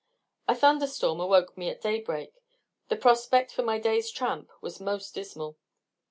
A 0.47 0.55
thunderstorm 0.55 1.19
awoke 1.19 1.55
me 1.55 1.69
at 1.69 1.79
day 1.83 1.99
break; 2.01 2.33
the 2.87 2.95
prospect 2.95 3.51
for 3.53 3.61
my 3.61 3.77
day's 3.77 4.09
tramp 4.09 4.51
was 4.59 4.79
most 4.79 5.13
dismal. 5.13 5.59